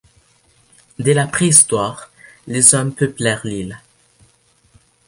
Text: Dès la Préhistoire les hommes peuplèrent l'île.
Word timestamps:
Dès 0.97 1.13
la 1.13 1.27
Préhistoire 1.27 2.09
les 2.47 2.73
hommes 2.73 2.91
peuplèrent 2.91 3.45
l'île. 3.45 3.79